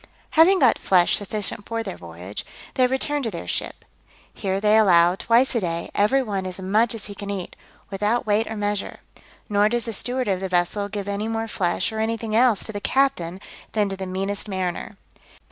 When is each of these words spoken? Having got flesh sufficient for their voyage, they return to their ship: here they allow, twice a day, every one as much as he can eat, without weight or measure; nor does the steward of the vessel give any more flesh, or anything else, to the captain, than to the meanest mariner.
Having 0.31 0.57
got 0.57 0.79
flesh 0.79 1.15
sufficient 1.17 1.67
for 1.67 1.83
their 1.83 1.95
voyage, 1.95 2.43
they 2.73 2.87
return 2.87 3.21
to 3.21 3.29
their 3.29 3.47
ship: 3.47 3.85
here 4.33 4.59
they 4.59 4.75
allow, 4.75 5.13
twice 5.13 5.53
a 5.53 5.59
day, 5.59 5.91
every 5.93 6.23
one 6.23 6.47
as 6.47 6.59
much 6.59 6.95
as 6.95 7.05
he 7.05 7.13
can 7.13 7.29
eat, 7.29 7.55
without 7.91 8.25
weight 8.25 8.47
or 8.49 8.57
measure; 8.57 9.01
nor 9.47 9.69
does 9.69 9.85
the 9.85 9.93
steward 9.93 10.27
of 10.27 10.39
the 10.39 10.49
vessel 10.49 10.89
give 10.89 11.07
any 11.07 11.27
more 11.27 11.47
flesh, 11.47 11.91
or 11.91 11.99
anything 11.99 12.35
else, 12.35 12.61
to 12.63 12.71
the 12.71 12.81
captain, 12.81 13.39
than 13.73 13.89
to 13.89 13.95
the 13.95 14.07
meanest 14.07 14.47
mariner. 14.47 14.97